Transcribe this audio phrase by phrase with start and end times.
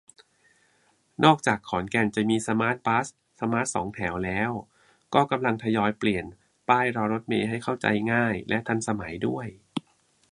[1.23, 3.07] นอกจากขอนแก่นจะมีสมาร์ทบัส
[3.39, 4.51] สมาร์ทสองแถวแล้ว
[5.13, 6.25] ก็กำลังทยอยเปลี่ยน
[6.69, 9.47] ป้ายรอเมล์ให้เข้าใจง่าย และทันสมัยด้วย